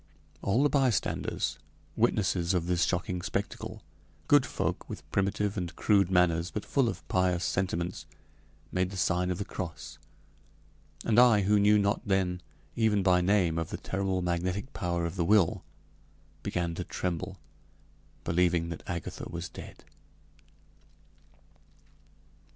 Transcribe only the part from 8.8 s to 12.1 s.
the sign of the cross, and I who knew not